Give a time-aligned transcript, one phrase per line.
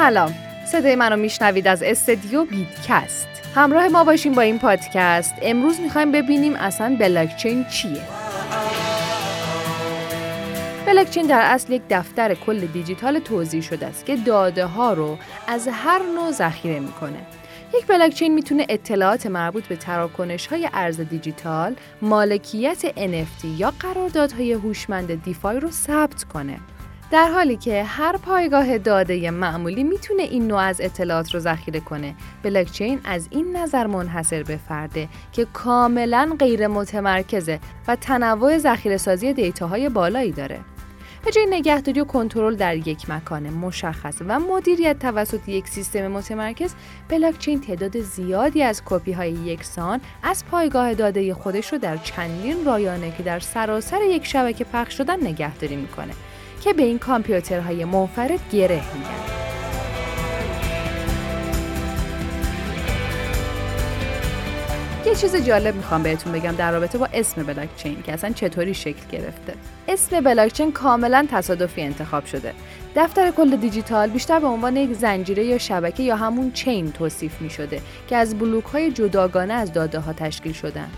[0.00, 0.34] سلام.
[0.66, 3.28] صدای منو میشنوید از استدیو بیدکست.
[3.54, 5.34] همراه ما باشیم با این پادکست.
[5.42, 8.00] امروز می‌خوایم ببینیم اصلا بلاکچین چیه.
[10.86, 15.68] بلاکچین در اصل یک دفتر کل دیجیتال توضیح شده است که داده ها رو از
[15.72, 17.20] هر نوع ذخیره می‌کنه.
[17.74, 25.22] یک بلاکچین می‌تونه اطلاعات مربوط به تراکنش های ارز دیجیتال، مالکیت NFT یا قراردادهای هوشمند
[25.24, 26.56] دیفای رو ثبت کنه.
[27.10, 32.14] در حالی که هر پایگاه داده معمولی می‌تونه این نوع از اطلاعات رو ذخیره کنه.
[32.42, 39.32] بلاکچین از این نظر منحصر به فرده که کاملا غیر متمرکزه و تنوع ذخیره سازی
[39.32, 40.60] دیتاهای بالایی داره.
[41.24, 46.74] به جای نگهداری و کنترل در یک مکان مشخص و مدیریت توسط یک سیستم متمرکز
[47.08, 53.12] بلاکچین تعداد زیادی از کپی های یکسان از پایگاه داده خودش رو در چندین رایانه
[53.16, 56.12] که در سراسر یک شبکه پخش شدن نگهداری می‌کنه.
[56.60, 59.20] که به این کامپیوترهای منفرد گره میگن
[65.06, 69.06] یه چیز جالب می‌خوام بهتون بگم در رابطه با اسم بلاکچین که اصلا چطوری شکل
[69.12, 69.54] گرفته.
[69.88, 72.54] اسم بلاکچین کاملا تصادفی انتخاب شده.
[72.96, 77.50] دفتر کل دیجیتال بیشتر به عنوان یک زنجیره یا شبکه یا همون چین توصیف می
[77.50, 80.88] شده که از بلوک های جداگانه از داده ها تشکیل شدن.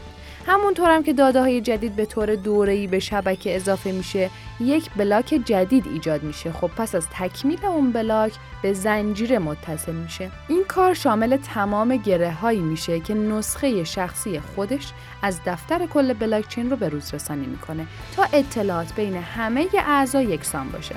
[0.47, 5.41] همونطور هم که داده های جدید به طور دوره‌ای به شبکه اضافه میشه یک بلاک
[5.45, 6.53] جدید ایجاد میشه.
[6.53, 8.33] خب پس از تکمیل اون بلاک
[8.63, 10.31] به زنجیره متصل میشه.
[10.49, 16.71] این کار شامل تمام گره هایی میشه که نسخه شخصی خودش از دفتر کل بلاکچین
[16.71, 20.95] رو به روز رسانی می‌کنه تا اطلاعات بین همه اعضا یکسان باشه.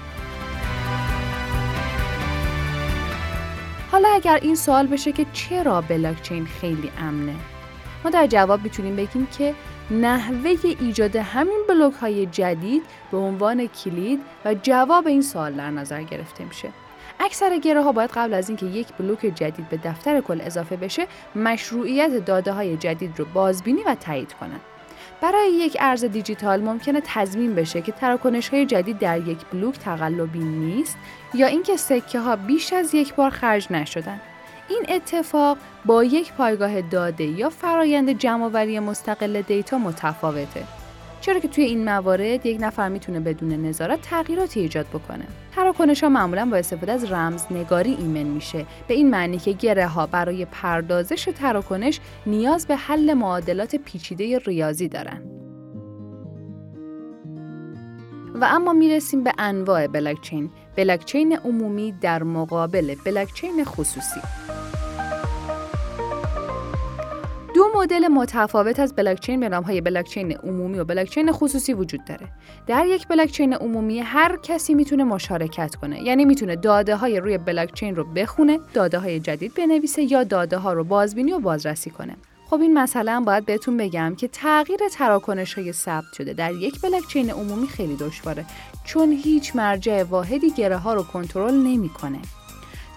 [3.92, 7.36] حالا اگر این سوال بشه که چرا بلاکچین خیلی امنه؟
[8.06, 9.54] ما در جواب می‌تونیم بگیم که
[9.92, 16.04] نحوه ایجاد همین بلوک های جدید به عنوان کلید و جواب این سوال در نظر
[16.04, 16.70] گرفته میشه.
[17.20, 21.08] اکثر گره ها باید قبل از اینکه یک بلوک جدید به دفتر کل اضافه بشه
[21.36, 24.62] مشروعیت داده های جدید رو بازبینی و تایید کنند.
[25.22, 30.40] برای یک ارز دیجیتال ممکنه تضمین بشه که تراکنش های جدید در یک بلوک تقلبی
[30.40, 30.98] نیست
[31.34, 34.22] یا اینکه سکه ها بیش از یک بار خرج نشدن.
[34.70, 40.64] این اتفاق با یک پایگاه داده یا فرایند جمعآوری مستقل دیتا متفاوته.
[41.22, 45.26] چرا که توی این موارد یک نفر می‌تونه بدون نظارت تغییراتی ایجاد بکنه.
[45.56, 50.08] تراکنش ها معمولا با استفاده از رمزنگاری ایمن میشه به این معنی که گره ها
[50.08, 55.22] برای پردازش تراکنش نیاز به حل معادلات پیچیده ریاضی دارن.
[58.36, 64.20] و اما می‌رسیم به انواع بلاکچین بلاکچین عمومی در مقابل بلاکچین خصوصی
[67.56, 72.28] دو مدل متفاوت از بلاکچین به نامهای بلاکچین عمومی و بلاکچین خصوصی وجود داره.
[72.68, 76.04] در یک بلاکچین عمومی هر کسی می‌تونه مشارکت کنه.
[76.04, 80.74] یعنی می‌تونه داده های روی بلاکچین رو بخونه، داده های جدید بنویسه یا داده ها
[80.74, 82.16] رو بازبینی و بازرسی کنه.
[82.50, 86.82] خب این مسئله هم باید بهتون بگم که تغییر تراکنش های ثبت شده در یک
[86.82, 88.46] بلاکچین عمومی خیلی دشواره
[88.84, 92.20] چون هیچ مرجع واحدی گره ها رو کنترل نمی‌کنه.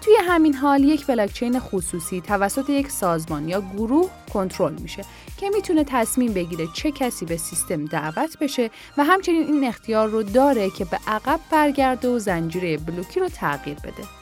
[0.01, 5.03] توی همین حال یک بلاکچین خصوصی توسط یک سازمان یا گروه کنترل میشه
[5.37, 10.23] که می‌تونه تصمیم بگیره چه کسی به سیستم دعوت بشه و همچنین این اختیار رو
[10.23, 14.18] داره که به عقب برگرده و زنجیره بلوکی رو تغییر بده.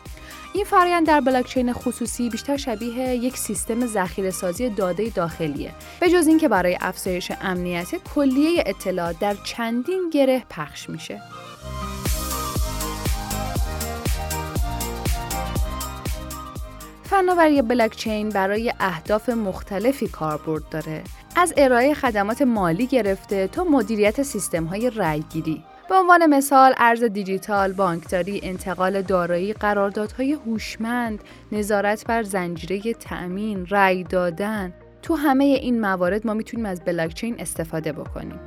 [0.54, 5.72] این فرایند در بلاکچین خصوصی بیشتر شبیه یک سیستم ذخیره سازی داده داخلیه.
[6.00, 11.22] به جز اینکه برای افزایش امنیت کلیه اطلاعات در چندین گره پخش میشه.
[17.04, 21.04] فناوری بلاکچین برای اهداف مختلفی کاربرد داره.
[21.36, 27.74] از ارائه خدمات مالی گرفته تا مدیریت سیستم های رأیگیری به عنوان مثال ارز دیجیتال،
[27.74, 36.28] بانکداری، انتقال دارایی، قراردادهای هوشمند، نظارت بر زنجیره تأمین، رأی دادن تو همه این موارد
[36.28, 38.40] ما می‌تونیم از بلاکچین استفاده بکنیم.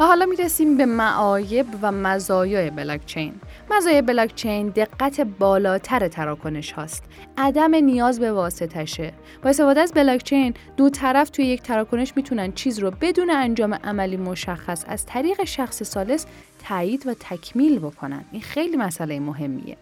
[0.00, 3.34] و حالا می‌رسیم به معایب و مزایای بلاکچین.
[3.70, 7.04] مزایای بلاکچین دقت بالاتر تراکنش هاست.
[7.38, 9.12] عدم نیاز به واسطشه.
[9.42, 14.16] با استفاده از بلاکچین دو طرف توی یک تراکنش می‌تونن چیز رو بدون انجام عملی
[14.16, 16.26] مشخص از طریق شخص سالس
[16.68, 18.24] تایید و تکمیل بکنن.
[18.32, 19.76] این خیلی مسئله مهمیه.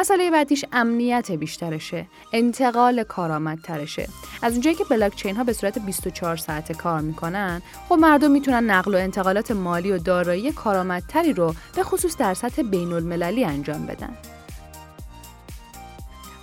[0.00, 4.08] مسئله بعدیش امنیت بیشترشه انتقال کارآمدترشه.
[4.42, 8.94] از اونجایی که بلاکچین ها به صورت 24 ساعته کار می‌کنن خب مردم می‌تونن نقل
[8.94, 14.16] و انتقالات مالی و دارایی کارآمدتری رو به خصوص در سطح بین المللی انجام بدن.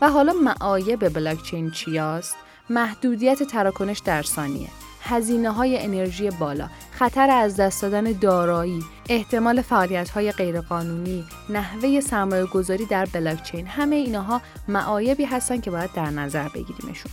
[0.01, 2.35] و حالا معایب بلاکچین چیاست؟
[2.69, 4.69] محدودیت تراکنش در ثانیه.
[5.01, 12.45] هزینه های انرژی بالا، خطر از دست دادن دارایی، احتمال فعالیت های غیرقانونی، نحوه سرمایه
[12.45, 17.11] گذاری در بلاکچین همه اینها معایبی هستن که باید در نظر بگیریمشون.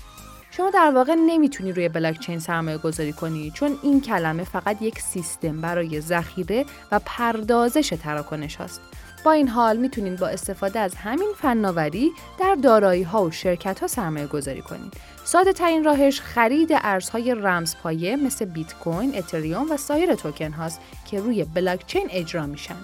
[0.50, 5.60] شما در واقع نمی‌تونی روی بلاکچین سرمایه گذاری کنی چون این کلمه فقط یک سیستم
[5.60, 8.80] برای ذخیره و پردازش تراکنش هاست.
[9.24, 13.86] با این حال می‌تونید با استفاده از همین فناوری در دارایی ها و شرکت ها
[13.86, 14.94] سرمایه گذاری کنید.
[15.24, 20.80] ساده ترین راهش خرید ارزهای رمزپایه مثل بیت کوین، اتریوم و سایر توکن هاست
[21.10, 22.76] که روی بلاکچین اجرا میشن.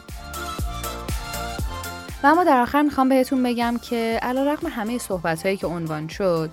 [2.22, 6.50] و اما در آخر می‌خوام بهتون بگم که علیرغم همه صحبت هایی که عنوان شد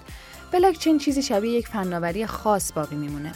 [0.51, 3.31] بلاکچین چیزی شبیه یک فناوری خاص باقی میمونه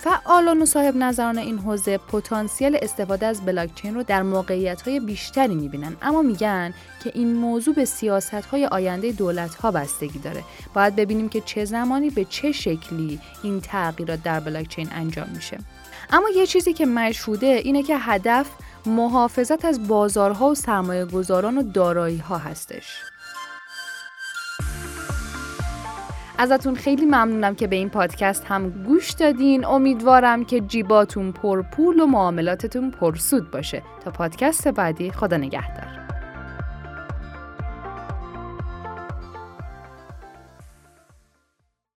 [0.00, 5.54] فعالان و صاحب نظران این حوزه پتانسیل استفاده از بلاکچین رو در موقعیت های بیشتری
[5.54, 5.96] می‌بینن.
[6.02, 6.74] اما میگن
[7.04, 10.44] که این موضوع به سیاست های آینده دولت ها بستگی داره.
[10.74, 15.58] باید ببینیم که چه زمانی به چه شکلی این تغییرات در بلاکچین انجام میشه.
[16.10, 18.46] اما یه چیزی که مشهوده اینه که هدف
[18.86, 23.02] محافظت از بازارها و سرمایه گذاران و دارایی ها هستش.
[26.38, 29.64] ازتون خیلی ممنونم که به این پادکست هم گوش دادین.
[29.64, 33.82] امیدوارم که جیباتون پرپول و معاملاتتون پرسود باشه.
[34.04, 35.97] تا پادکست بعدی خدا نگهدار.